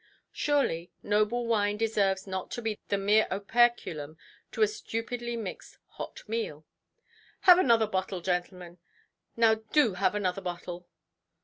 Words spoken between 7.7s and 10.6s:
bottle, gentlemen; now do have another